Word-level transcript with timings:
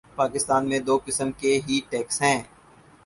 پاکستان 0.15 0.61
میں 0.69 0.79
دو 0.79 0.95
قسم 1.05 1.31
کے 1.31 1.51
ہی 1.67 1.79
ٹیکس 1.89 2.21
ہیں۔ 2.21 2.41